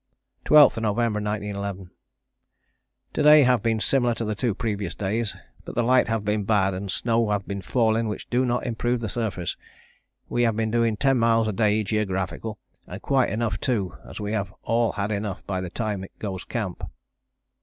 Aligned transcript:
"12th 0.45 0.81
November 0.81 1.19
1911. 1.21 1.91
"To 3.13 3.21
day 3.21 3.43
have 3.43 3.61
been 3.61 3.79
similar 3.79 4.15
to 4.15 4.25
the 4.25 4.33
two 4.33 4.55
previous 4.55 4.95
days, 4.95 5.35
but 5.63 5.75
the 5.75 5.83
light 5.83 6.07
have 6.07 6.25
been 6.25 6.43
bad 6.43 6.73
and 6.73 6.89
snow 6.89 7.29
have 7.29 7.47
been 7.47 7.61
falling 7.61 8.07
which 8.07 8.27
do 8.31 8.43
not 8.43 8.65
improve 8.65 8.99
the 8.99 9.07
surface; 9.09 9.57
we 10.27 10.41
have 10.41 10.55
been 10.55 10.71
doing 10.71 10.97
10 10.97 11.19
miles 11.19 11.47
a 11.47 11.53
day 11.53 11.83
Geographical 11.83 12.57
and 12.87 12.99
quite 13.03 13.29
enough 13.29 13.59
too 13.59 13.95
as 14.03 14.19
we 14.19 14.31
have 14.31 14.51
all 14.63 14.93
had 14.93 15.11
enough 15.11 15.45
by 15.45 15.61
time 15.69 16.03
it 16.03 16.17
goes 16.17 16.45
Camp. 16.45 16.81